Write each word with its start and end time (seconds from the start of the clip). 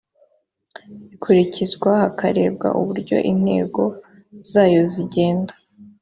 ikurikizwa 1.15 1.89
hakarebwa 2.03 2.67
uburyo 2.81 3.17
intego 3.31 3.83
zayo 4.51 4.81
zigenda 4.93 5.53